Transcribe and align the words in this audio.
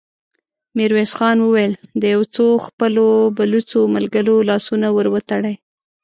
ميرويس 0.75 1.11
خان 1.17 1.37
وويل: 1.41 1.73
د 2.01 2.03
يو 2.13 2.21
څو 2.35 2.45
خپلو 2.65 3.05
بلوڅو 3.37 3.81
ملګرو 3.95 4.35
لاسونه 4.49 4.87
ور 4.95 5.07
وتړئ! 5.13 5.55